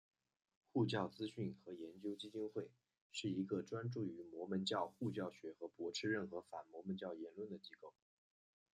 [0.73, 2.71] 护教资讯和研究基金会
[3.11, 7.93] 是一个专注于摩门教护教学和驳斥任何反摩门教言论的机构。